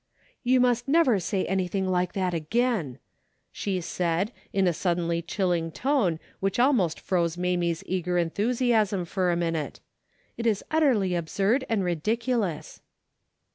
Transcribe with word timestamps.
"You 0.51 0.59
must 0.59 0.87
never 0.87 1.19
say 1.19 1.45
anything 1.45 1.87
like 1.87 2.13
that 2.13 2.33
again," 2.33 2.97
she 3.51 3.79
said, 3.81 4.31
in 4.51 4.65
a 4.65 4.73
suddenly 4.73 5.21
chilling 5.21 5.71
tone 5.71 6.17
which 6.39 6.57
almost 6.59 6.99
froze 6.99 7.37
Mamie's 7.37 7.83
eager 7.85 8.17
enthusiasm 8.17 9.05
for 9.05 9.31
a 9.31 9.35
minute." 9.37 9.79
It 10.39 10.47
is 10.47 10.63
utterly 10.71 11.13
absurd 11.13 11.65
and 11.69 11.83
ridic 11.83 12.23
ulous." 12.27 12.79